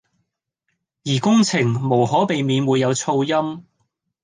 [1.05, 3.65] 而工程無可避免會有噪音